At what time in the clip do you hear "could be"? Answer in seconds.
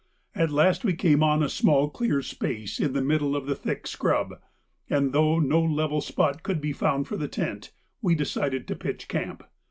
6.41-6.73